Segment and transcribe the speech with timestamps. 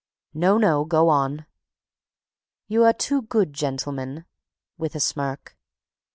[0.33, 1.45] "No, no, go on."
[2.67, 4.25] "You are too good, gentlemen,"
[4.75, 5.55] with a smirk.